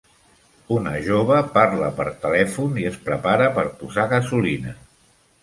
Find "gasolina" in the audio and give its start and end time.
4.17-4.77